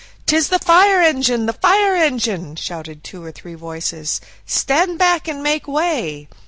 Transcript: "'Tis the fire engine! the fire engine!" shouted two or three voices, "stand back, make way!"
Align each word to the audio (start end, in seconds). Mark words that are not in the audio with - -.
"'Tis 0.25 0.47
the 0.49 0.57
fire 0.57 0.99
engine! 0.99 1.45
the 1.45 1.53
fire 1.53 1.95
engine!" 1.95 2.55
shouted 2.55 3.03
two 3.03 3.23
or 3.23 3.31
three 3.31 3.53
voices, 3.53 4.19
"stand 4.47 4.97
back, 4.97 5.27
make 5.27 5.67
way!" 5.67 6.27